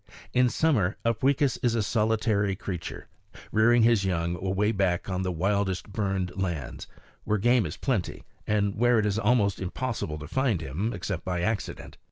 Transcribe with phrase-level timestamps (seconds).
[0.33, 3.07] In summer Upweekis is a solitary creature,
[3.51, 6.87] rearing his young away back on the wildest burned lands,
[7.23, 11.41] where game is plenty and where it is almost impossible to find him except by
[11.41, 11.97] accident.